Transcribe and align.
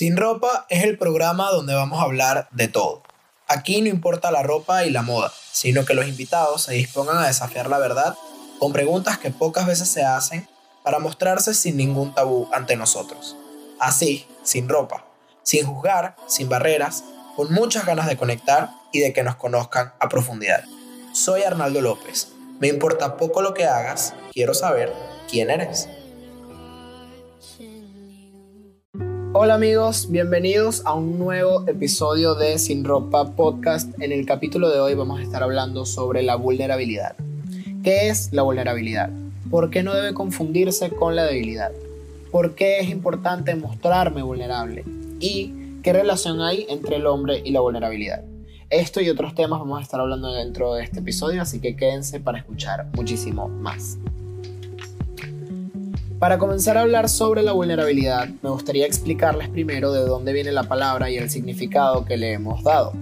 Sin 0.00 0.16
ropa 0.16 0.64
es 0.70 0.84
el 0.84 0.96
programa 0.96 1.50
donde 1.50 1.74
vamos 1.74 2.00
a 2.00 2.04
hablar 2.04 2.48
de 2.52 2.68
todo. 2.68 3.02
Aquí 3.46 3.82
no 3.82 3.88
importa 3.90 4.30
la 4.30 4.42
ropa 4.42 4.86
y 4.86 4.90
la 4.90 5.02
moda, 5.02 5.30
sino 5.52 5.84
que 5.84 5.92
los 5.92 6.08
invitados 6.08 6.62
se 6.62 6.72
dispongan 6.72 7.18
a 7.18 7.26
desafiar 7.26 7.68
la 7.68 7.76
verdad 7.76 8.16
con 8.58 8.72
preguntas 8.72 9.18
que 9.18 9.30
pocas 9.30 9.66
veces 9.66 9.90
se 9.90 10.02
hacen 10.02 10.48
para 10.84 11.00
mostrarse 11.00 11.52
sin 11.52 11.76
ningún 11.76 12.14
tabú 12.14 12.48
ante 12.54 12.76
nosotros. 12.76 13.36
Así, 13.78 14.26
sin 14.42 14.70
ropa, 14.70 15.04
sin 15.42 15.66
juzgar, 15.66 16.16
sin 16.26 16.48
barreras, 16.48 17.04
con 17.36 17.52
muchas 17.52 17.84
ganas 17.84 18.06
de 18.06 18.16
conectar 18.16 18.70
y 18.92 19.00
de 19.00 19.12
que 19.12 19.22
nos 19.22 19.36
conozcan 19.36 19.92
a 20.00 20.08
profundidad. 20.08 20.64
Soy 21.12 21.42
Arnaldo 21.42 21.82
López. 21.82 22.28
Me 22.58 22.68
importa 22.68 23.18
poco 23.18 23.42
lo 23.42 23.52
que 23.52 23.66
hagas, 23.66 24.14
quiero 24.32 24.54
saber 24.54 24.94
quién 25.28 25.50
eres. 25.50 25.90
Hola 29.42 29.54
amigos, 29.54 30.10
bienvenidos 30.10 30.82
a 30.84 30.92
un 30.92 31.18
nuevo 31.18 31.66
episodio 31.66 32.34
de 32.34 32.58
Sin 32.58 32.84
Ropa 32.84 33.30
Podcast. 33.36 33.90
En 33.98 34.12
el 34.12 34.26
capítulo 34.26 34.68
de 34.68 34.80
hoy 34.80 34.92
vamos 34.92 35.18
a 35.18 35.22
estar 35.22 35.42
hablando 35.42 35.86
sobre 35.86 36.22
la 36.22 36.36
vulnerabilidad. 36.36 37.16
¿Qué 37.82 38.08
es 38.08 38.34
la 38.34 38.42
vulnerabilidad? 38.42 39.08
¿Por 39.50 39.70
qué 39.70 39.82
no 39.82 39.94
debe 39.94 40.12
confundirse 40.12 40.90
con 40.90 41.16
la 41.16 41.24
debilidad? 41.24 41.70
¿Por 42.30 42.54
qué 42.54 42.80
es 42.80 42.90
importante 42.90 43.54
mostrarme 43.54 44.22
vulnerable? 44.22 44.84
¿Y 45.20 45.54
qué 45.82 45.94
relación 45.94 46.42
hay 46.42 46.66
entre 46.68 46.96
el 46.96 47.06
hombre 47.06 47.40
y 47.42 47.50
la 47.52 47.60
vulnerabilidad? 47.60 48.22
Esto 48.68 49.00
y 49.00 49.08
otros 49.08 49.34
temas 49.34 49.60
vamos 49.60 49.78
a 49.78 49.82
estar 49.82 50.00
hablando 50.00 50.34
dentro 50.34 50.74
de 50.74 50.84
este 50.84 50.98
episodio, 50.98 51.40
así 51.40 51.60
que 51.60 51.76
quédense 51.76 52.20
para 52.20 52.36
escuchar 52.36 52.88
muchísimo 52.94 53.48
más. 53.48 53.96
Para 56.20 56.36
comenzar 56.36 56.76
a 56.76 56.82
hablar 56.82 57.08
sobre 57.08 57.42
la 57.42 57.52
vulnerabilidad, 57.52 58.28
me 58.42 58.50
gustaría 58.50 58.84
explicarles 58.84 59.48
primero 59.48 59.90
de 59.90 60.02
dónde 60.02 60.34
viene 60.34 60.52
la 60.52 60.64
palabra 60.64 61.08
y 61.08 61.16
el 61.16 61.30
significado 61.30 62.04
que 62.04 62.18
le 62.18 62.34
hemos 62.34 62.62
dado. 62.62 62.92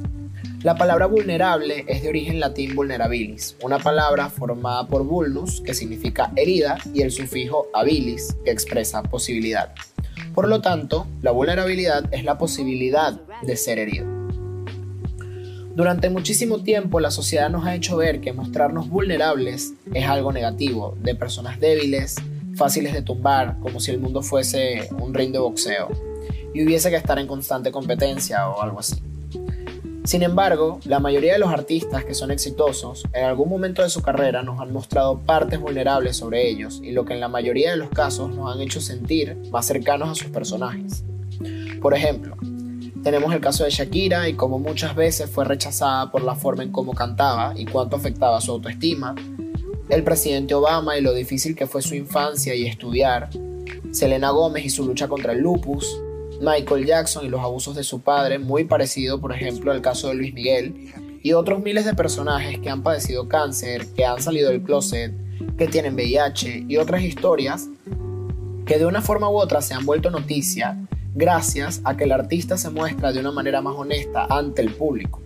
La 0.62 0.76
palabra 0.76 1.06
vulnerable 1.06 1.84
es 1.88 2.00
de 2.00 2.10
origen 2.10 2.38
latín 2.38 2.76
vulnerabilis, 2.76 3.56
una 3.60 3.80
palabra 3.80 4.30
formada 4.30 4.86
por 4.86 5.02
vulnus, 5.02 5.60
que 5.60 5.74
significa 5.74 6.30
herida, 6.36 6.78
y 6.94 7.02
el 7.02 7.10
sufijo 7.10 7.66
habilis, 7.74 8.36
que 8.44 8.52
expresa 8.52 9.02
posibilidad. 9.02 9.74
Por 10.32 10.46
lo 10.46 10.60
tanto, 10.60 11.08
la 11.20 11.32
vulnerabilidad 11.32 12.04
es 12.14 12.22
la 12.22 12.38
posibilidad 12.38 13.20
de 13.42 13.56
ser 13.56 13.80
herido. 13.80 14.06
Durante 15.74 16.08
muchísimo 16.08 16.62
tiempo 16.62 17.00
la 17.00 17.10
sociedad 17.10 17.50
nos 17.50 17.66
ha 17.66 17.74
hecho 17.74 17.96
ver 17.96 18.20
que 18.20 18.32
mostrarnos 18.32 18.88
vulnerables 18.88 19.72
es 19.92 20.06
algo 20.06 20.32
negativo, 20.32 20.96
de 21.02 21.16
personas 21.16 21.58
débiles, 21.58 22.16
fáciles 22.58 22.92
de 22.92 23.00
tumbar, 23.00 23.58
como 23.60 23.80
si 23.80 23.92
el 23.92 24.00
mundo 24.00 24.20
fuese 24.20 24.88
un 25.00 25.14
ring 25.14 25.32
de 25.32 25.38
boxeo 25.38 25.88
y 26.52 26.64
hubiese 26.64 26.90
que 26.90 26.96
estar 26.96 27.18
en 27.18 27.26
constante 27.26 27.70
competencia 27.70 28.48
o 28.48 28.60
algo 28.60 28.80
así. 28.80 28.96
Sin 30.04 30.22
embargo, 30.22 30.80
la 30.84 31.00
mayoría 31.00 31.34
de 31.34 31.38
los 31.38 31.50
artistas 31.50 32.02
que 32.04 32.14
son 32.14 32.30
exitosos 32.30 33.04
en 33.12 33.24
algún 33.24 33.48
momento 33.48 33.82
de 33.82 33.90
su 33.90 34.00
carrera 34.00 34.42
nos 34.42 34.58
han 34.58 34.72
mostrado 34.72 35.18
partes 35.18 35.60
vulnerables 35.60 36.16
sobre 36.16 36.48
ellos 36.48 36.80
y 36.82 36.92
lo 36.92 37.04
que 37.04 37.12
en 37.12 37.20
la 37.20 37.28
mayoría 37.28 37.70
de 37.70 37.76
los 37.76 37.90
casos 37.90 38.34
nos 38.34 38.52
han 38.52 38.60
hecho 38.62 38.80
sentir 38.80 39.36
más 39.52 39.66
cercanos 39.66 40.08
a 40.08 40.14
sus 40.14 40.30
personajes. 40.30 41.04
Por 41.82 41.94
ejemplo, 41.94 42.36
tenemos 43.04 43.32
el 43.34 43.40
caso 43.40 43.64
de 43.64 43.70
Shakira 43.70 44.28
y 44.28 44.34
cómo 44.34 44.58
muchas 44.58 44.96
veces 44.96 45.30
fue 45.30 45.44
rechazada 45.44 46.10
por 46.10 46.22
la 46.22 46.34
forma 46.34 46.62
en 46.62 46.72
cómo 46.72 46.94
cantaba 46.94 47.52
y 47.54 47.66
cuánto 47.66 47.96
afectaba 47.96 48.40
su 48.40 48.52
autoestima, 48.52 49.14
el 49.88 50.04
presidente 50.04 50.54
Obama 50.54 50.98
y 50.98 51.00
lo 51.00 51.14
difícil 51.14 51.54
que 51.54 51.66
fue 51.66 51.82
su 51.82 51.94
infancia 51.94 52.54
y 52.54 52.66
estudiar, 52.66 53.30
Selena 53.90 54.30
Gómez 54.30 54.66
y 54.66 54.70
su 54.70 54.84
lucha 54.84 55.08
contra 55.08 55.32
el 55.32 55.40
lupus, 55.40 56.00
Michael 56.40 56.86
Jackson 56.86 57.24
y 57.24 57.28
los 57.28 57.40
abusos 57.40 57.74
de 57.74 57.82
su 57.82 58.00
padre, 58.00 58.38
muy 58.38 58.64
parecido 58.64 59.20
por 59.20 59.32
ejemplo 59.32 59.72
al 59.72 59.80
caso 59.80 60.08
de 60.08 60.14
Luis 60.14 60.34
Miguel, 60.34 60.92
y 61.22 61.32
otros 61.32 61.60
miles 61.60 61.84
de 61.84 61.94
personajes 61.94 62.58
que 62.60 62.70
han 62.70 62.82
padecido 62.82 63.28
cáncer, 63.28 63.86
que 63.94 64.04
han 64.04 64.22
salido 64.22 64.50
del 64.50 64.62
closet, 64.62 65.12
que 65.56 65.66
tienen 65.66 65.94
VIH 65.94 66.66
y 66.68 66.76
otras 66.76 67.02
historias 67.02 67.68
que 68.66 68.78
de 68.78 68.86
una 68.86 69.00
forma 69.00 69.30
u 69.30 69.38
otra 69.38 69.62
se 69.62 69.74
han 69.74 69.86
vuelto 69.86 70.10
noticia 70.10 70.78
gracias 71.14 71.80
a 71.84 71.96
que 71.96 72.04
el 72.04 72.12
artista 72.12 72.58
se 72.58 72.70
muestra 72.70 73.12
de 73.12 73.20
una 73.20 73.32
manera 73.32 73.62
más 73.62 73.74
honesta 73.74 74.26
ante 74.28 74.62
el 74.62 74.72
público 74.74 75.20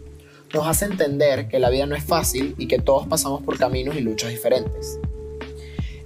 nos 0.52 0.66
hace 0.66 0.84
entender 0.84 1.48
que 1.48 1.58
la 1.58 1.70
vida 1.70 1.86
no 1.86 1.94
es 1.94 2.04
fácil 2.04 2.54
y 2.58 2.66
que 2.66 2.78
todos 2.78 3.06
pasamos 3.06 3.42
por 3.42 3.58
caminos 3.58 3.96
y 3.96 4.00
luchas 4.00 4.30
diferentes. 4.30 4.98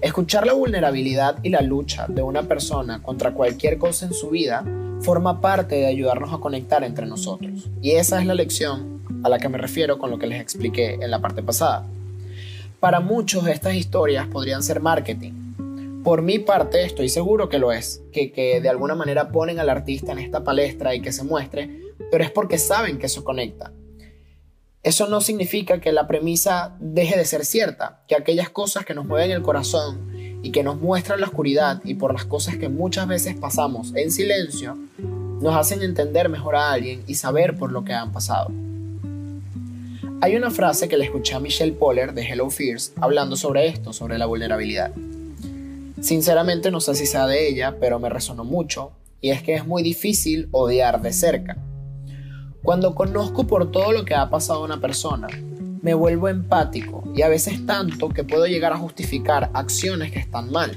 Escuchar 0.01 0.47
la 0.47 0.53
vulnerabilidad 0.53 1.39
y 1.43 1.49
la 1.49 1.63
lucha 1.63 2.07
de 2.09 2.23
una 2.23 2.43
persona 2.45 3.03
contra 3.03 3.33
cualquier 3.33 3.79
cosa 3.79 4.07
en 4.07 4.13
su 4.13 4.31
vida 4.31 4.65
forma 5.01 5.41
parte 5.41 5.75
de 5.77 5.87
ayudarnos 5.87 6.33
a 6.33 6.39
conectar 6.39 6.85
entre 6.85 7.07
nosotros. 7.07 7.69
Y 7.83 7.93
esa 7.93 8.21
es 8.21 8.27
la 8.27 8.35
lección 8.35 9.03
a 9.25 9.29
la 9.29 9.39
que 9.39 9.49
me 9.49 9.59
refiero 9.59 9.99
con 9.99 10.11
lo 10.11 10.19
que 10.19 10.27
les 10.27 10.41
expliqué 10.41 10.95
en 10.95 11.11
la 11.11 11.21
parte 11.21 11.43
pasada. 11.43 11.85
Para 12.79 13.01
muchos 13.01 13.47
estas 13.49 13.75
historias 13.75 14.29
podrían 14.29 14.63
ser 14.63 14.81
marketing. 14.81 15.33
Por 16.05 16.23
mi 16.23 16.39
parte 16.39 16.85
estoy 16.85 17.09
seguro 17.09 17.49
que 17.49 17.59
lo 17.59 17.73
es, 17.73 18.03
que, 18.13 18.31
que 18.31 18.61
de 18.61 18.69
alguna 18.69 18.95
manera 18.95 19.31
ponen 19.31 19.59
al 19.59 19.71
artista 19.71 20.13
en 20.13 20.21
esta 20.21 20.45
palestra 20.45 20.95
y 20.95 21.01
que 21.01 21.11
se 21.11 21.25
muestre, 21.25 21.81
pero 22.13 22.23
es 22.23 22.31
porque 22.31 22.59
saben 22.59 22.99
que 22.99 23.07
eso 23.07 23.25
conecta, 23.25 23.73
eso 24.87 25.09
no 25.09 25.21
significa 25.21 25.81
que 25.81 25.91
la 25.91 26.07
premisa 26.07 26.77
deje 26.79 27.19
de 27.19 27.25
ser 27.25 27.45
cierta, 27.45 27.99
que 28.07 28.15
aquellas 28.15 28.51
cosas 28.51 28.85
que 28.85 28.95
nos 28.95 29.05
mueven 29.05 29.33
el 29.33 29.43
corazón 29.43 30.13
y 30.45 30.53
que 30.53 30.63
nos 30.63 30.81
muestran 30.81 31.21
la 31.21 31.27
oscuridad 31.27 31.81
y 31.83 31.95
por 31.95 32.13
las 32.13 32.25
cosas 32.25 32.57
que 32.57 32.69
muchas 32.69 33.09
veces 33.09 33.35
pasamos 33.35 33.93
en 33.97 34.13
silencio, 34.13 34.79
nos 35.41 35.57
hacen 35.57 35.83
entender 35.83 36.29
mejor 36.29 36.55
a 36.55 36.71
alguien 36.71 37.03
y 37.09 37.17
saber 37.17 37.57
por 37.57 37.73
lo 37.73 37.83
que 37.83 37.95
han 37.95 38.13
pasado. 38.13 38.53
Hay 40.21 40.37
una 40.37 40.53
frase 40.53 40.87
que 40.87 40.97
le 40.97 41.07
escuché 41.07 41.35
a 41.35 41.41
Michelle 41.41 41.73
Poller 41.73 42.15
de 42.15 42.23
Hello 42.23 42.49
Fears 42.49 42.93
hablando 43.01 43.35
sobre 43.35 43.67
esto, 43.67 43.93
sobre 43.93 44.19
la 44.19 44.27
vulnerabilidad. 44.27 44.93
Sinceramente 46.01 46.71
no 46.71 46.81
sé 46.81 46.95
si 46.95 47.07
sea 47.07 47.27
de 47.27 47.49
ella, 47.49 47.75
pero 47.81 47.99
me 47.99 48.09
resonó 48.09 48.45
mucho, 48.45 48.93
y 49.21 49.31
es 49.31 49.43
que 49.43 49.55
es 49.55 49.67
muy 49.67 49.83
difícil 49.83 50.47
odiar 50.53 51.03
de 51.03 51.13
cerca. 51.13 51.57
Cuando 52.67 52.97
conozco 52.97 53.47
por 53.47 53.71
todo 53.71 53.93
lo 53.93 54.05
que 54.05 54.17
ha 54.17 54.29
pasado 54.29 54.59
a 54.59 54.65
una 54.65 54.81
persona, 54.81 55.29
me 55.83 55.95
vuelvo 55.95 56.29
empático 56.29 57.05
y 57.15 57.23
a 57.23 57.29
veces 57.29 57.65
tanto 57.65 58.09
que 58.09 58.25
puedo 58.25 58.45
llegar 58.47 58.73
a 58.73 58.77
justificar 58.77 59.51
acciones 59.55 60.11
que 60.11 60.19
están 60.19 60.51
mal. 60.51 60.77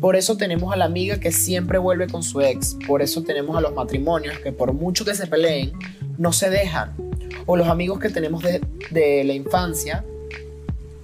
Por 0.00 0.14
eso 0.14 0.36
tenemos 0.36 0.72
a 0.72 0.76
la 0.76 0.84
amiga 0.84 1.18
que 1.18 1.32
siempre 1.32 1.78
vuelve 1.78 2.06
con 2.06 2.22
su 2.22 2.40
ex, 2.40 2.76
por 2.86 3.02
eso 3.02 3.24
tenemos 3.24 3.56
a 3.56 3.60
los 3.60 3.74
matrimonios 3.74 4.38
que 4.38 4.52
por 4.52 4.72
mucho 4.72 5.04
que 5.04 5.16
se 5.16 5.26
peleen, 5.26 5.72
no 6.18 6.32
se 6.32 6.50
dejan, 6.50 6.94
o 7.46 7.56
los 7.56 7.66
amigos 7.66 7.98
que 7.98 8.10
tenemos 8.10 8.44
de, 8.44 8.60
de 8.92 9.24
la 9.24 9.32
infancia, 9.32 10.04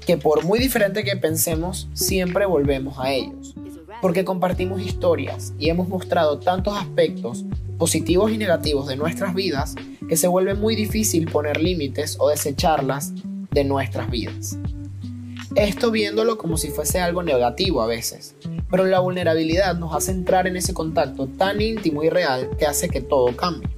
que 0.06 0.16
por 0.16 0.44
muy 0.44 0.60
diferente 0.60 1.02
que 1.02 1.16
pensemos, 1.16 1.88
siempre 1.92 2.46
volvemos 2.46 3.00
a 3.00 3.10
ellos, 3.10 3.56
porque 4.00 4.24
compartimos 4.24 4.80
historias 4.80 5.54
y 5.58 5.70
hemos 5.70 5.88
mostrado 5.88 6.38
tantos 6.38 6.78
aspectos 6.78 7.44
positivos 7.78 8.30
y 8.30 8.38
negativos 8.38 8.86
de 8.86 8.94
nuestras 8.94 9.34
vidas 9.34 9.74
que 10.08 10.16
se 10.16 10.28
vuelve 10.28 10.54
muy 10.54 10.76
difícil 10.76 11.30
poner 11.30 11.60
límites 11.60 12.16
o 12.18 12.28
desecharlas 12.28 13.12
de 13.50 13.64
nuestras 13.64 14.10
vidas. 14.10 14.58
Esto 15.54 15.90
viéndolo 15.90 16.36
como 16.36 16.56
si 16.56 16.68
fuese 16.68 17.00
algo 17.00 17.22
negativo 17.22 17.80
a 17.80 17.86
veces, 17.86 18.34
pero 18.70 18.84
la 18.86 18.98
vulnerabilidad 18.98 19.76
nos 19.76 19.94
hace 19.94 20.10
entrar 20.10 20.48
en 20.48 20.56
ese 20.56 20.74
contacto 20.74 21.28
tan 21.28 21.60
íntimo 21.60 22.02
y 22.02 22.10
real 22.10 22.50
que 22.58 22.66
hace 22.66 22.88
que 22.88 23.00
todo 23.00 23.36
cambie. 23.36 23.68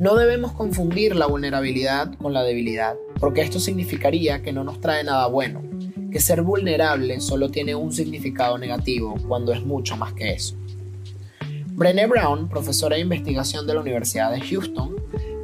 No 0.00 0.16
debemos 0.16 0.52
confundir 0.52 1.14
la 1.14 1.26
vulnerabilidad 1.26 2.14
con 2.18 2.32
la 2.32 2.42
debilidad, 2.42 2.96
porque 3.20 3.42
esto 3.42 3.60
significaría 3.60 4.42
que 4.42 4.52
no 4.52 4.64
nos 4.64 4.80
trae 4.80 5.04
nada 5.04 5.26
bueno, 5.28 5.62
que 6.10 6.20
ser 6.20 6.42
vulnerable 6.42 7.20
solo 7.20 7.48
tiene 7.50 7.74
un 7.74 7.92
significado 7.92 8.58
negativo 8.58 9.16
cuando 9.28 9.52
es 9.52 9.64
mucho 9.64 9.96
más 9.96 10.12
que 10.14 10.32
eso. 10.32 10.56
Brené 11.78 12.08
Brown, 12.08 12.48
profesora 12.48 12.96
de 12.96 13.02
investigación 13.02 13.64
de 13.64 13.74
la 13.74 13.80
Universidad 13.80 14.32
de 14.32 14.40
Houston, 14.40 14.96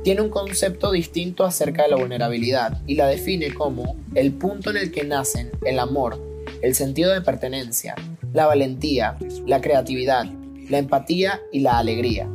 tiene 0.02 0.20
un 0.20 0.30
concepto 0.30 0.90
distinto 0.90 1.44
acerca 1.44 1.84
de 1.84 1.90
la 1.90 1.96
vulnerabilidad 1.96 2.82
y 2.88 2.96
la 2.96 3.06
define 3.06 3.54
como 3.54 3.94
el 4.16 4.32
punto 4.32 4.70
en 4.70 4.78
el 4.78 4.90
que 4.90 5.04
nacen 5.04 5.52
el 5.64 5.78
amor, 5.78 6.20
el 6.60 6.74
sentido 6.74 7.12
de 7.12 7.20
pertenencia, 7.20 7.94
la 8.32 8.46
valentía, 8.46 9.16
la 9.46 9.60
creatividad, 9.60 10.26
la 10.68 10.78
empatía 10.78 11.40
y 11.52 11.60
la 11.60 11.78
alegría. 11.78 12.28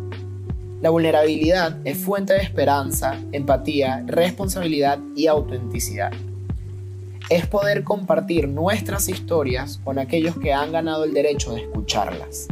La 0.82 0.92
vulnerabilidad 0.92 1.78
es 1.84 1.98
fuente 1.98 2.32
de 2.32 2.40
esperanza, 2.40 3.20
empatía, 3.34 4.06
responsabilidad 4.08 5.00
y 5.14 5.28
autenticidad. 5.28 6.14
Es 7.30 7.48
poder 7.48 7.84
compartir 7.84 8.48
nuestras 8.48 9.10
historias 9.10 9.82
con 9.84 10.00
aquellos 10.00 10.40
que 10.40 10.54
han 10.54 10.72
ganado 10.72 11.04
el 11.04 11.14
derecho 11.14 11.52
de 11.52 11.64
escucharlas. 11.64 12.48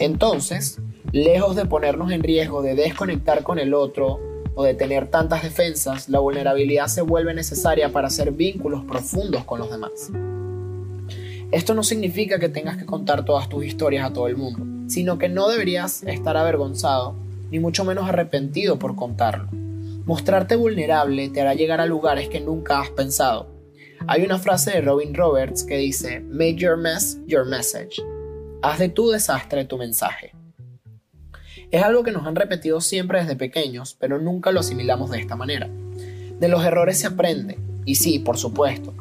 Entonces, 0.00 0.80
lejos 1.12 1.54
de 1.56 1.66
ponernos 1.66 2.10
en 2.10 2.22
riesgo 2.22 2.62
de 2.62 2.74
desconectar 2.74 3.42
con 3.42 3.58
el 3.58 3.74
otro 3.74 4.18
o 4.54 4.64
de 4.64 4.72
tener 4.74 5.08
tantas 5.08 5.42
defensas, 5.42 6.08
la 6.08 6.18
vulnerabilidad 6.20 6.86
se 6.86 7.02
vuelve 7.02 7.34
necesaria 7.34 7.90
para 7.92 8.08
hacer 8.08 8.32
vínculos 8.32 8.82
profundos 8.84 9.44
con 9.44 9.60
los 9.60 9.70
demás. 9.70 10.10
Esto 11.52 11.74
no 11.74 11.82
significa 11.82 12.38
que 12.38 12.48
tengas 12.48 12.78
que 12.78 12.86
contar 12.86 13.26
todas 13.26 13.48
tus 13.50 13.64
historias 13.64 14.06
a 14.06 14.12
todo 14.12 14.26
el 14.26 14.36
mundo. 14.36 14.66
sino 14.88 15.18
que 15.18 15.28
no 15.28 15.48
deberías 15.48 16.02
estar 16.02 16.36
avergonzado, 16.36 17.14
ni 17.52 17.60
mucho 17.60 17.84
menos 17.84 18.08
arrepentido 18.08 18.76
por 18.76 18.96
contarlo. 18.96 19.48
Mostrarte 20.04 20.56
vulnerable 20.56 21.28
te 21.28 21.40
hará 21.42 21.54
llegar 21.54 21.80
a 21.80 21.86
lugares 21.86 22.28
que 22.28 22.40
nunca 22.40 22.80
has 22.80 22.90
pensado. 22.90 23.46
Hay 24.08 24.24
una 24.24 24.40
frase 24.40 24.72
de 24.72 24.80
Robin 24.80 25.14
Roberts 25.14 25.62
que 25.62 25.76
dice, 25.76 26.18
Make 26.22 26.56
your 26.56 26.76
mess 26.76 27.20
your 27.28 27.46
message. 27.46 28.02
Haz 28.62 28.78
de 28.78 28.90
tu 28.90 29.08
desastre 29.08 29.64
tu 29.64 29.78
mensaje. 29.78 30.34
Es 31.70 31.82
algo 31.82 32.02
que 32.02 32.12
nos 32.12 32.26
han 32.26 32.36
repetido 32.36 32.82
siempre 32.82 33.20
desde 33.20 33.34
pequeños, 33.34 33.96
pero 33.98 34.18
nunca 34.18 34.52
lo 34.52 34.60
asimilamos 34.60 35.10
de 35.10 35.18
esta 35.18 35.34
manera. 35.34 35.70
De 36.38 36.48
los 36.48 36.62
errores 36.62 36.98
se 36.98 37.06
aprende, 37.06 37.58
y 37.86 37.94
sí, 37.94 38.18
por 38.18 38.36
supuesto. 38.36 38.92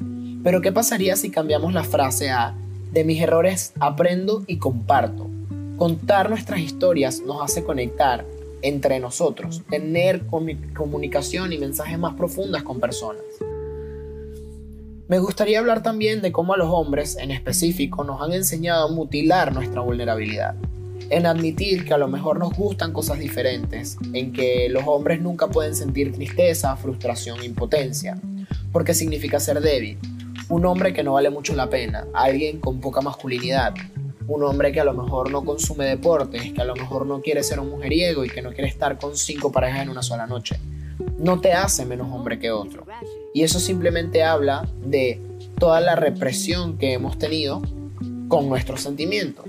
Pero 0.46 0.62
¿qué 0.62 0.72
pasaría 0.72 1.18
si 1.18 1.30
cambiamos 1.30 1.74
la 1.74 1.84
frase 1.84 2.30
a 2.30 2.56
de 2.94 3.04
mis 3.04 3.22
errores 3.22 3.74
aprendo 3.82 4.46
y 4.48 4.60
comparto? 4.60 5.28
Contar 5.76 6.30
nuestras 6.30 6.62
historias 6.62 7.20
nos 7.20 7.42
hace 7.42 7.66
conectar 7.66 8.26
entre 8.62 9.02
nosotros, 9.02 9.64
tener 9.70 10.26
comunicación 10.74 11.52
y 11.52 11.58
mensajes 11.58 12.00
más 12.00 12.16
profundas 12.16 12.64
con 12.64 12.80
personas. 12.80 13.24
Me 15.10 15.18
gustaría 15.18 15.58
hablar 15.58 15.82
también 15.82 16.22
de 16.22 16.32
cómo 16.32 16.54
a 16.54 16.58
los 16.58 16.70
hombres 16.70 17.18
en 17.18 17.32
específico 17.32 18.04
nos 18.04 18.22
han 18.22 18.32
enseñado 18.32 18.88
a 18.88 18.92
mutilar 18.92 19.52
nuestra 19.56 19.82
vulnerabilidad, 19.82 20.54
en 21.10 21.26
admitir 21.26 21.84
que 21.84 21.96
a 21.96 21.98
lo 21.98 22.08
mejor 22.08 22.38
nos 22.38 22.54
gustan 22.54 22.94
cosas 22.94 23.18
diferentes, 23.18 23.98
en 24.14 24.32
que 24.32 24.70
los 24.70 24.84
hombres 24.86 25.20
nunca 25.20 25.48
pueden 25.48 25.76
sentir 25.76 26.14
tristeza, 26.14 26.76
frustración, 26.76 27.44
impotencia, 27.44 28.22
porque 28.72 28.94
significa 28.94 29.40
ser 29.40 29.62
débil, 29.62 29.98
un 30.48 30.68
hombre 30.68 30.94
que 30.94 31.02
no 31.02 31.14
vale 31.14 31.32
mucho 31.32 31.56
la 31.56 31.72
pena, 31.72 32.06
alguien 32.14 32.60
con 32.60 32.80
poca 32.80 33.02
masculinidad, 33.02 33.74
un 34.28 34.44
hombre 34.44 34.72
que 34.72 34.80
a 34.80 34.84
lo 34.86 34.94
mejor 34.94 35.32
no 35.32 35.44
consume 35.44 35.86
deportes, 35.86 36.54
que 36.54 36.62
a 36.62 36.66
lo 36.66 36.76
mejor 36.76 37.08
no 37.08 37.20
quiere 37.20 37.42
ser 37.42 37.60
un 37.60 37.72
mujeriego 37.72 38.26
y 38.26 38.30
que 38.30 38.44
no 38.44 38.52
quiere 38.52 38.68
estar 38.68 39.00
con 39.00 39.18
cinco 39.18 39.52
parejas 39.52 39.82
en 39.82 39.90
una 39.90 40.04
sola 40.04 40.28
noche. 40.28 40.60
No 41.20 41.42
te 41.42 41.52
hace 41.52 41.86
menos 41.86 42.12
hombre 42.14 42.40
que 42.40 42.50
otro. 42.50 42.86
Y 43.34 43.44
eso 43.44 43.60
simplemente 43.60 44.24
habla 44.24 44.68
de 44.86 45.22
toda 45.60 45.82
la 45.82 45.96
represión 45.96 46.78
que 46.78 46.94
hemos 46.94 47.18
tenido 47.18 47.62
con 48.30 48.48
nuestros 48.48 48.82
sentimientos. 48.82 49.46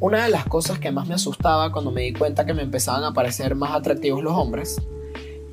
Una 0.00 0.24
de 0.24 0.30
las 0.30 0.46
cosas 0.46 0.78
que 0.78 0.90
más 0.90 1.06
me 1.06 1.14
asustaba 1.14 1.72
cuando 1.72 1.90
me 1.90 2.02
di 2.02 2.12
cuenta 2.14 2.46
que 2.46 2.54
me 2.54 2.62
empezaban 2.62 3.04
a 3.04 3.12
parecer 3.12 3.54
más 3.54 3.72
atractivos 3.72 4.22
los 4.22 4.32
hombres 4.32 4.80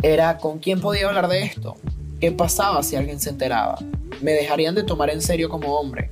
era 0.02 0.38
con 0.38 0.60
quién 0.60 0.80
podía 0.80 1.08
hablar 1.08 1.28
de 1.28 1.44
esto. 1.44 1.76
¿Qué 2.22 2.32
pasaba 2.32 2.82
si 2.82 2.96
alguien 2.96 3.20
se 3.20 3.32
enteraba? 3.32 3.78
¿Me 4.22 4.32
dejarían 4.32 4.76
de 4.76 4.84
tomar 4.84 5.10
en 5.10 5.22
serio 5.22 5.50
como 5.50 5.76
hombre? 5.78 6.12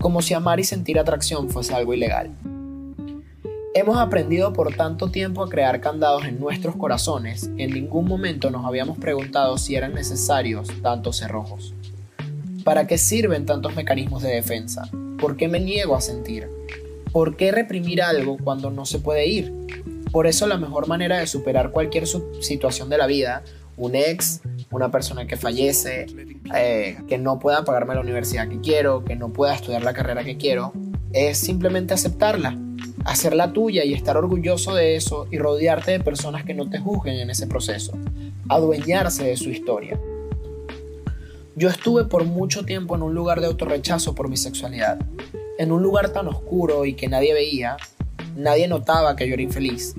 Como 0.00 0.20
si 0.20 0.34
amar 0.34 0.58
y 0.58 0.64
sentir 0.64 0.98
atracción 0.98 1.48
fuese 1.48 1.74
algo 1.74 1.94
ilegal. 1.94 2.30
Hemos 3.74 3.96
aprendido 3.96 4.52
por 4.52 4.76
tanto 4.76 5.10
tiempo 5.10 5.42
a 5.42 5.48
crear 5.48 5.80
candados 5.80 6.26
en 6.26 6.38
nuestros 6.38 6.76
corazones 6.76 7.50
en 7.56 7.70
ningún 7.70 8.06
momento 8.06 8.50
nos 8.50 8.66
habíamos 8.66 8.98
preguntado 8.98 9.56
si 9.56 9.76
eran 9.76 9.94
necesarios 9.94 10.68
tantos 10.82 11.16
cerrojos. 11.16 11.72
¿Para 12.64 12.86
qué 12.86 12.98
sirven 12.98 13.46
tantos 13.46 13.74
mecanismos 13.74 14.22
de 14.22 14.28
defensa? 14.28 14.90
¿Por 15.18 15.38
qué 15.38 15.48
me 15.48 15.58
niego 15.58 15.96
a 15.96 16.02
sentir? 16.02 16.50
¿Por 17.12 17.36
qué 17.38 17.50
reprimir 17.50 18.02
algo 18.02 18.36
cuando 18.36 18.70
no 18.70 18.84
se 18.84 18.98
puede 18.98 19.26
ir? 19.26 19.54
Por 20.10 20.26
eso 20.26 20.46
la 20.46 20.58
mejor 20.58 20.86
manera 20.86 21.18
de 21.18 21.26
superar 21.26 21.70
cualquier 21.70 22.04
situación 22.06 22.90
de 22.90 22.98
la 22.98 23.06
vida, 23.06 23.42
un 23.78 23.94
ex, 23.94 24.42
una 24.70 24.90
persona 24.90 25.26
que 25.26 25.38
fallece, 25.38 26.04
eh, 26.54 26.98
que 27.08 27.16
no 27.16 27.38
pueda 27.38 27.64
pagarme 27.64 27.94
la 27.94 28.02
universidad 28.02 28.48
que 28.48 28.60
quiero, 28.60 29.02
que 29.02 29.16
no 29.16 29.32
pueda 29.32 29.54
estudiar 29.54 29.82
la 29.82 29.94
carrera 29.94 30.24
que 30.24 30.36
quiero, 30.36 30.74
es 31.14 31.38
simplemente 31.38 31.94
aceptarla 31.94 32.58
hacerla 33.04 33.52
tuya 33.52 33.84
y 33.84 33.94
estar 33.94 34.16
orgulloso 34.16 34.74
de 34.74 34.96
eso 34.96 35.26
y 35.30 35.38
rodearte 35.38 35.92
de 35.92 36.00
personas 36.00 36.44
que 36.44 36.54
no 36.54 36.68
te 36.68 36.78
juzguen 36.78 37.16
en 37.16 37.30
ese 37.30 37.46
proceso, 37.46 37.92
adueñarse 38.48 39.24
de 39.24 39.36
su 39.36 39.50
historia. 39.50 39.98
Yo 41.54 41.68
estuve 41.68 42.04
por 42.04 42.24
mucho 42.24 42.64
tiempo 42.64 42.96
en 42.96 43.02
un 43.02 43.14
lugar 43.14 43.40
de 43.40 43.46
autorrechazo 43.46 44.14
por 44.14 44.28
mi 44.28 44.36
sexualidad, 44.36 44.98
en 45.58 45.72
un 45.72 45.82
lugar 45.82 46.10
tan 46.10 46.28
oscuro 46.28 46.86
y 46.86 46.94
que 46.94 47.08
nadie 47.08 47.34
veía, 47.34 47.76
nadie 48.36 48.68
notaba 48.68 49.16
que 49.16 49.28
yo 49.28 49.34
era 49.34 49.42
infeliz, 49.42 49.94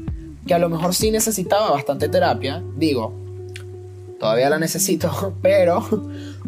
que 0.47 0.53
a 0.53 0.59
lo 0.59 0.69
mejor 0.69 0.95
sí 0.95 1.11
necesitaba 1.11 1.69
bastante 1.71 2.09
terapia, 2.09 2.63
digo, 2.75 3.13
todavía 4.19 4.49
la 4.49 4.57
necesito, 4.57 5.35
pero 5.41 5.85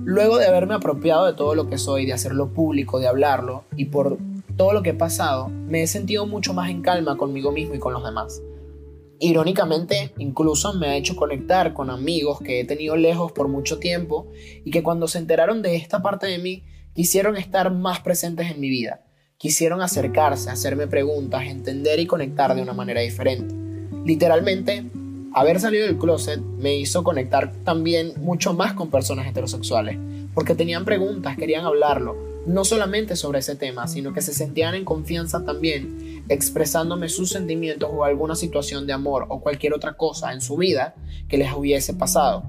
luego 0.04 0.38
de 0.38 0.48
haberme 0.48 0.74
apropiado 0.74 1.26
de 1.26 1.34
todo 1.34 1.56
lo 1.56 1.70
que 1.70 1.78
soy, 1.78 2.06
de 2.06 2.14
hacerlo 2.14 2.48
público, 2.50 3.00
de 3.00 3.08
hablarlo, 3.08 3.64
y 3.76 3.86
por 3.86 4.18
todo 4.56 4.74
lo 4.74 4.84
que 4.84 4.92
he 4.92 4.96
pasado, 4.96 5.50
me 5.50 5.84
he 5.84 5.88
sentido 5.88 6.26
mucho 6.26 6.54
más 6.54 6.70
en 6.70 6.82
calma 6.82 7.18
conmigo 7.18 7.52
mismo 7.52 7.76
y 7.76 7.80
con 7.80 7.94
los 7.94 8.04
demás. 8.04 8.42
Irónicamente, 9.20 10.14
incluso 10.18 10.74
me 10.74 10.88
ha 10.88 10.98
hecho 10.98 11.16
conectar 11.16 11.74
con 11.74 11.90
amigos 11.90 12.40
que 12.42 12.60
he 12.60 12.66
tenido 12.66 12.96
lejos 12.96 13.32
por 13.32 13.48
mucho 13.48 13.80
tiempo 13.80 14.28
y 14.64 14.72
que 14.72 14.84
cuando 14.84 15.08
se 15.08 15.20
enteraron 15.20 15.62
de 15.62 15.76
esta 15.76 16.02
parte 16.02 16.28
de 16.28 16.38
mí, 16.38 16.64
quisieron 16.94 17.38
estar 17.38 17.74
más 17.74 18.02
presentes 18.02 18.52
en 18.52 18.60
mi 18.60 18.70
vida. 18.70 19.06
Quisieron 19.38 19.82
acercarse, 19.82 20.50
hacerme 20.50 20.88
preguntas, 20.88 21.46
entender 21.46 22.00
y 22.00 22.08
conectar 22.08 22.56
de 22.56 22.62
una 22.62 22.74
manera 22.74 23.02
diferente. 23.02 23.54
Literalmente, 24.06 24.86
haber 25.34 25.60
salido 25.60 25.86
del 25.86 25.98
closet 25.98 26.40
me 26.40 26.76
hizo 26.76 27.04
conectar 27.04 27.52
también 27.64 28.14
mucho 28.18 28.54
más 28.54 28.74
con 28.74 28.90
personas 28.90 29.28
heterosexuales, 29.28 29.98
porque 30.36 30.54
tenían 30.54 30.86
preguntas, 30.86 31.38
querían 31.38 31.66
hablarlo, 31.66 32.16
no 32.46 32.66
solamente 32.66 33.16
sobre 33.16 33.40
ese 33.40 33.56
tema, 33.56 33.88
sino 33.88 34.14
que 34.14 34.22
se 34.22 34.34
sentían 34.34 34.76
en 34.76 34.86
confianza 34.86 35.44
también 35.46 36.24
expresándome 36.30 37.10
sus 37.10 37.30
sentimientos 37.30 37.90
o 37.92 38.04
alguna 38.04 38.36
situación 38.36 38.86
de 38.86 38.94
amor 38.94 39.26
o 39.30 39.40
cualquier 39.40 39.74
otra 39.74 39.94
cosa 39.94 40.34
en 40.34 40.42
su 40.42 40.58
vida 40.58 40.94
que 41.28 41.38
les 41.38 41.52
hubiese 41.54 41.94
pasado. 41.94 42.44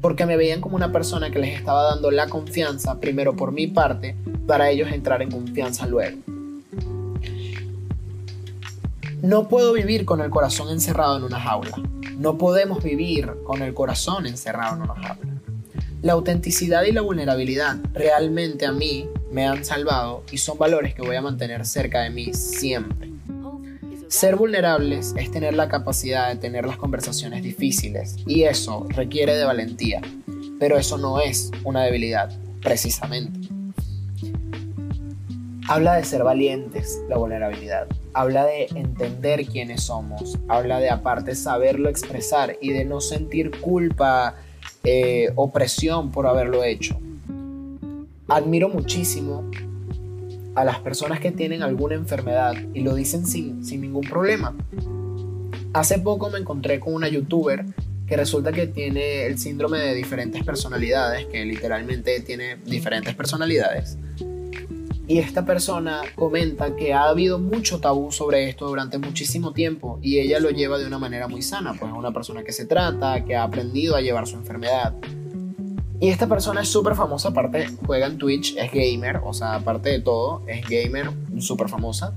Porque 0.00 0.26
me 0.26 0.36
veían 0.36 0.60
como 0.60 0.74
una 0.74 0.90
persona 0.90 1.30
que 1.30 1.38
les 1.38 1.56
estaba 1.56 1.84
dando 1.84 2.10
la 2.10 2.26
confianza, 2.26 2.98
primero 2.98 3.36
por 3.36 3.52
mi 3.52 3.68
parte, 3.68 4.16
para 4.46 4.68
ellos 4.68 4.90
entrar 4.90 5.22
en 5.22 5.30
confianza 5.30 5.86
luego. 5.86 6.18
No 9.22 9.46
puedo 9.46 9.72
vivir 9.72 10.04
con 10.04 10.20
el 10.20 10.30
corazón 10.30 10.70
encerrado 10.70 11.16
en 11.16 11.22
una 11.22 11.38
jaula. 11.38 11.80
No 12.18 12.36
podemos 12.36 12.82
vivir 12.82 13.32
con 13.44 13.62
el 13.62 13.72
corazón 13.72 14.26
encerrado 14.26 14.76
en 14.76 14.82
una 14.82 14.94
jaula. 14.96 15.31
La 16.02 16.14
autenticidad 16.14 16.82
y 16.82 16.90
la 16.90 17.00
vulnerabilidad 17.00 17.76
realmente 17.94 18.66
a 18.66 18.72
mí 18.72 19.08
me 19.30 19.46
han 19.46 19.64
salvado 19.64 20.24
y 20.32 20.38
son 20.38 20.58
valores 20.58 20.94
que 20.94 21.02
voy 21.02 21.14
a 21.14 21.22
mantener 21.22 21.64
cerca 21.64 22.00
de 22.00 22.10
mí 22.10 22.34
siempre. 22.34 23.08
Ser 24.08 24.34
vulnerables 24.34 25.14
es 25.16 25.30
tener 25.30 25.54
la 25.54 25.68
capacidad 25.68 26.28
de 26.28 26.40
tener 26.40 26.66
las 26.66 26.76
conversaciones 26.76 27.44
difíciles 27.44 28.16
y 28.26 28.42
eso 28.42 28.84
requiere 28.88 29.36
de 29.36 29.44
valentía, 29.44 30.00
pero 30.58 30.76
eso 30.76 30.98
no 30.98 31.20
es 31.20 31.52
una 31.62 31.84
debilidad, 31.84 32.36
precisamente. 32.60 33.48
Habla 35.68 35.94
de 35.94 36.04
ser 36.04 36.24
valientes, 36.24 37.00
la 37.08 37.16
vulnerabilidad. 37.16 37.86
Habla 38.12 38.44
de 38.44 38.66
entender 38.74 39.46
quiénes 39.46 39.84
somos. 39.84 40.36
Habla 40.48 40.80
de 40.80 40.90
aparte 40.90 41.36
saberlo 41.36 41.88
expresar 41.88 42.58
y 42.60 42.72
de 42.72 42.84
no 42.84 43.00
sentir 43.00 43.52
culpa, 43.60 44.34
eh, 44.84 45.32
opresión 45.36 46.10
por 46.10 46.26
haberlo 46.26 46.64
hecho. 46.64 46.98
Admiro 48.28 48.68
muchísimo 48.68 49.50
a 50.54 50.64
las 50.64 50.80
personas 50.80 51.20
que 51.20 51.30
tienen 51.30 51.62
alguna 51.62 51.94
enfermedad 51.94 52.54
y 52.74 52.80
lo 52.80 52.94
dicen 52.94 53.26
sin, 53.26 53.64
sin 53.64 53.80
ningún 53.80 54.02
problema. 54.02 54.54
Hace 55.72 55.98
poco 55.98 56.30
me 56.30 56.38
encontré 56.38 56.80
con 56.80 56.94
una 56.94 57.08
youtuber 57.08 57.64
que 58.06 58.16
resulta 58.16 58.52
que 58.52 58.66
tiene 58.66 59.24
el 59.26 59.38
síndrome 59.38 59.78
de 59.78 59.94
diferentes 59.94 60.44
personalidades, 60.44 61.26
que 61.26 61.44
literalmente 61.44 62.20
tiene 62.20 62.56
diferentes 62.56 63.14
personalidades. 63.14 63.96
Y 65.12 65.18
esta 65.18 65.44
persona 65.44 66.00
comenta 66.14 66.74
que 66.74 66.94
ha 66.94 67.04
habido 67.04 67.38
mucho 67.38 67.80
tabú 67.80 68.10
sobre 68.10 68.48
esto 68.48 68.66
durante 68.66 68.96
muchísimo 68.96 69.52
tiempo 69.52 69.98
y 70.00 70.20
ella 70.20 70.40
lo 70.40 70.48
lleva 70.48 70.78
de 70.78 70.86
una 70.86 70.98
manera 70.98 71.28
muy 71.28 71.42
sana, 71.42 71.74
pues 71.74 71.92
es 71.92 71.98
una 71.98 72.12
persona 72.12 72.42
que 72.42 72.52
se 72.52 72.64
trata, 72.64 73.22
que 73.22 73.36
ha 73.36 73.42
aprendido 73.42 73.94
a 73.94 74.00
llevar 74.00 74.26
su 74.26 74.36
enfermedad. 74.36 74.94
Y 76.00 76.08
esta 76.08 76.26
persona 76.26 76.62
es 76.62 76.68
súper 76.68 76.94
famosa, 76.94 77.28
aparte 77.28 77.68
juega 77.84 78.06
en 78.06 78.16
Twitch, 78.16 78.56
es 78.56 78.72
gamer, 78.72 79.20
o 79.22 79.34
sea, 79.34 79.56
aparte 79.56 79.90
de 79.90 80.00
todo, 80.00 80.44
es 80.46 80.66
gamer, 80.66 81.10
súper 81.40 81.68
famosa. 81.68 82.14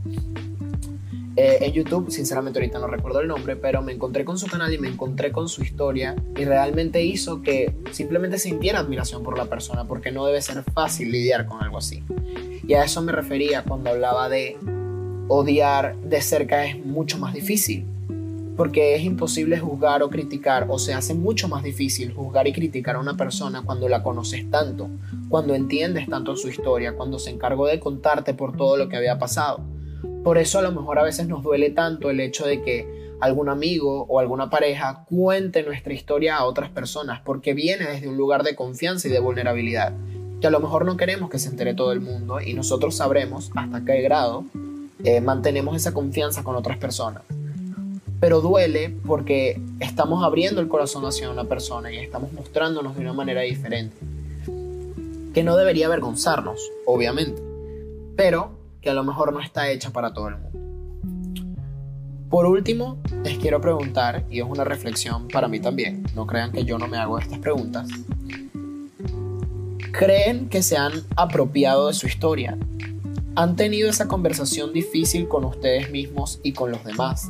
Eh, 1.37 1.57
en 1.65 1.73
YouTube, 1.73 2.09
sinceramente 2.09 2.59
ahorita 2.59 2.79
no 2.79 2.87
recuerdo 2.87 3.19
el 3.19 3.27
nombre, 3.27 3.57
pero 3.57 3.81
me 3.81 3.91
encontré 3.91 4.23
con 4.23 4.39
su 4.39 4.47
canal 4.47 4.73
y 4.73 4.77
me 4.77 4.87
encontré 4.87 5.33
con 5.33 5.49
su 5.49 5.63
historia 5.63 6.15
y 6.37 6.45
realmente 6.45 7.03
hizo 7.03 7.41
que 7.41 7.75
simplemente 7.91 8.39
sintiera 8.39 8.79
admiración 8.79 9.21
por 9.21 9.37
la 9.37 9.43
persona 9.45 9.83
porque 9.83 10.13
no 10.13 10.25
debe 10.25 10.41
ser 10.41 10.63
fácil 10.63 11.11
lidiar 11.11 11.45
con 11.45 11.61
algo 11.61 11.79
así. 11.79 12.01
Y 12.67 12.74
a 12.74 12.84
eso 12.84 13.01
me 13.01 13.12
refería 13.12 13.63
cuando 13.63 13.91
hablaba 13.91 14.29
de 14.29 14.57
odiar 15.27 15.95
de 15.98 16.22
cerca 16.22 16.65
es 16.65 16.84
mucho 16.84 17.17
más 17.17 17.34
difícil 17.34 17.86
porque 18.55 18.95
es 18.95 19.03
imposible 19.03 19.60
juzgar 19.60 20.01
o 20.03 20.10
criticar 20.10 20.67
o 20.69 20.79
se 20.79 20.93
hace 20.93 21.13
mucho 21.13 21.48
más 21.48 21.63
difícil 21.63 22.13
juzgar 22.13 22.48
y 22.48 22.53
criticar 22.53 22.95
a 22.95 23.00
una 23.00 23.17
persona 23.17 23.63
cuando 23.63 23.89
la 23.89 24.01
conoces 24.01 24.50
tanto, 24.50 24.89
cuando 25.29 25.55
entiendes 25.55 26.07
tanto 26.07 26.36
su 26.36 26.48
historia, 26.48 26.95
cuando 26.95 27.19
se 27.19 27.31
encargó 27.31 27.67
de 27.67 27.79
contarte 27.79 28.34
por 28.34 28.55
todo 28.55 28.77
lo 28.77 28.88
que 28.88 28.95
había 28.95 29.19
pasado. 29.19 29.60
Por 30.24 30.38
eso 30.38 30.60
a 30.60 30.62
lo 30.62 30.72
mejor 30.72 31.00
a 31.00 31.03
veces 31.03 31.27
nos 31.27 31.43
duele 31.43 31.69
tanto 31.69 32.10
el 32.10 32.19
hecho 32.19 32.48
de 32.48 32.62
que 32.62 33.13
algún 33.19 33.50
amigo 33.50 34.05
o 34.07 34.19
alguna 34.19 34.50
pareja 34.50 35.05
cuente 35.10 35.63
nuestra 35.63 35.93
historia 35.93 36.38
a 36.38 36.45
otras 36.45 36.69
personas, 36.69 37.22
porque 37.24 37.53
viene 37.53 37.86
desde 37.86 38.07
un 38.07 38.17
lugar 38.17 38.43
de 38.43 38.55
confianza 38.55 39.07
y 39.07 39.12
de 39.12 39.19
vulnerabilidad, 39.19 39.93
que 40.45 40.49
a 40.49 40.51
lo 40.51 40.59
mejor 40.59 40.85
no 40.85 40.95
queremos 40.95 41.31
que 41.31 41.39
se 41.39 41.49
entere 41.49 41.73
todo 41.73 41.91
el 41.91 42.01
mundo 42.01 42.39
y 42.39 42.53
nosotros 42.53 42.95
sabremos 42.95 43.49
hasta 43.55 43.83
qué 43.83 44.03
grado 44.03 44.43
eh, 45.03 45.19
mantenemos 45.19 45.75
esa 45.75 45.91
confianza 45.91 46.43
con 46.43 46.55
otras 46.55 46.77
personas. 46.77 47.23
Pero 48.19 48.41
duele 48.41 48.95
porque 49.07 49.59
estamos 49.79 50.23
abriendo 50.23 50.61
el 50.61 50.67
corazón 50.67 51.03
hacia 51.03 51.31
una 51.31 51.45
persona 51.45 51.91
y 51.91 51.97
estamos 51.97 52.31
mostrándonos 52.31 52.95
de 52.95 53.01
una 53.01 53.13
manera 53.13 53.41
diferente. 53.41 53.97
Que 55.33 55.41
no 55.43 55.57
debería 55.57 55.87
avergonzarnos, 55.87 56.61
obviamente, 56.85 57.41
pero 58.15 58.51
que 58.81 58.91
a 58.91 58.93
lo 58.93 59.03
mejor 59.03 59.33
no 59.33 59.39
está 59.39 59.71
hecha 59.71 59.89
para 59.89 60.13
todo 60.13 60.27
el 60.27 60.35
mundo. 60.35 60.59
Por 62.29 62.45
último, 62.45 62.99
les 63.23 63.39
quiero 63.39 63.59
preguntar, 63.61 64.25
y 64.29 64.41
es 64.41 64.45
una 64.47 64.63
reflexión 64.63 65.27
para 65.27 65.47
mí 65.47 65.59
también, 65.59 66.03
no 66.13 66.27
crean 66.27 66.51
que 66.51 66.65
yo 66.65 66.77
no 66.77 66.87
me 66.87 66.97
hago 66.97 67.17
estas 67.17 67.39
preguntas. 67.39 67.89
¿Creen 69.97 70.49
que 70.49 70.61
se 70.61 70.75
han 70.75 70.91
apropiado 71.15 71.87
de 71.87 71.93
su 71.93 72.05
historia? 72.05 72.57
¿Han 73.37 73.55
tenido 73.55 73.89
esa 73.89 74.09
conversación 74.09 74.73
difícil 74.73 75.29
con 75.29 75.45
ustedes 75.45 75.89
mismos 75.89 76.41
y 76.43 76.51
con 76.51 76.69
los 76.69 76.83
demás? 76.83 77.29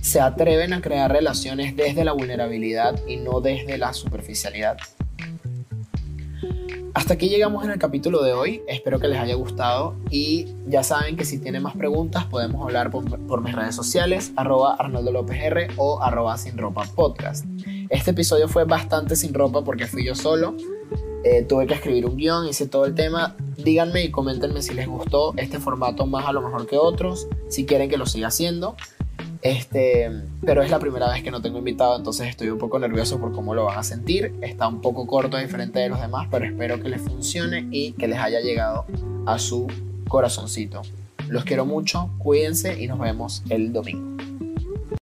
¿Se 0.00 0.18
atreven 0.18 0.72
a 0.72 0.80
crear 0.80 1.12
relaciones 1.12 1.76
desde 1.76 2.04
la 2.06 2.12
vulnerabilidad 2.12 2.98
y 3.06 3.18
no 3.18 3.42
desde 3.42 3.76
la 3.76 3.92
superficialidad? 3.92 4.78
Hasta 6.94 7.14
aquí 7.14 7.28
llegamos 7.28 7.64
en 7.64 7.72
el 7.72 7.78
capítulo 7.78 8.22
de 8.22 8.32
hoy, 8.32 8.62
espero 8.66 8.98
que 8.98 9.08
les 9.08 9.18
haya 9.18 9.34
gustado 9.34 9.94
y 10.10 10.54
ya 10.66 10.82
saben 10.82 11.16
que 11.16 11.26
si 11.26 11.38
tienen 11.38 11.62
más 11.62 11.76
preguntas 11.76 12.24
podemos 12.24 12.62
hablar 12.62 12.90
por, 12.90 13.42
mis 13.42 13.54
redes 13.54 13.74
sociales, 13.74 14.32
arroba 14.36 14.76
Arnoldo 14.76 15.12
López 15.12 15.42
R 15.42 15.68
o 15.76 16.00
arroba 16.00 16.38
Sin 16.38 16.56
Ropa 16.56 16.84
Podcast. 16.94 17.44
Este 17.90 18.12
episodio 18.12 18.48
fue 18.48 18.64
bastante 18.64 19.16
sin 19.16 19.34
ropa 19.34 19.62
porque 19.62 19.86
fui 19.86 20.06
yo 20.06 20.14
solo, 20.14 20.56
eh, 21.24 21.42
tuve 21.42 21.66
que 21.66 21.74
escribir 21.74 22.06
un 22.06 22.16
guion, 22.16 22.46
hice 22.46 22.66
todo 22.66 22.84
el 22.84 22.94
tema. 22.94 23.34
Díganme 23.56 24.04
y 24.04 24.10
coméntenme 24.10 24.62
si 24.62 24.74
les 24.74 24.86
gustó 24.86 25.34
este 25.36 25.58
formato 25.58 26.06
más 26.06 26.26
a 26.26 26.32
lo 26.32 26.42
mejor 26.42 26.66
que 26.66 26.76
otros, 26.76 27.26
si 27.48 27.64
quieren 27.64 27.88
que 27.88 27.96
lo 27.96 28.06
siga 28.06 28.28
haciendo. 28.28 28.76
Este, 29.40 30.10
pero 30.44 30.62
es 30.62 30.70
la 30.70 30.78
primera 30.78 31.10
vez 31.10 31.22
que 31.22 31.30
no 31.30 31.42
tengo 31.42 31.58
invitado, 31.58 31.96
entonces 31.96 32.28
estoy 32.28 32.48
un 32.48 32.56
poco 32.56 32.78
nervioso 32.78 33.20
por 33.20 33.32
cómo 33.32 33.54
lo 33.54 33.64
van 33.64 33.78
a 33.78 33.82
sentir. 33.82 34.34
Está 34.40 34.68
un 34.68 34.80
poco 34.80 35.06
corto, 35.06 35.36
diferente 35.36 35.80
de 35.80 35.88
los 35.88 36.00
demás, 36.00 36.28
pero 36.30 36.46
espero 36.46 36.80
que 36.80 36.88
les 36.88 37.02
funcione 37.02 37.68
y 37.70 37.92
que 37.92 38.08
les 38.08 38.18
haya 38.18 38.40
llegado 38.40 38.86
a 39.26 39.38
su 39.38 39.66
corazoncito. 40.08 40.82
Los 41.28 41.44
quiero 41.44 41.66
mucho, 41.66 42.10
cuídense 42.18 42.82
y 42.82 42.86
nos 42.86 42.98
vemos 42.98 43.42
el 43.48 43.72
domingo. 43.72 44.13